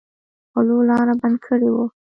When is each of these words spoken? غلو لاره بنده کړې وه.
غلو 0.53 0.77
لاره 0.89 1.13
بنده 1.21 1.39
کړې 1.45 1.69
وه. 1.73 1.85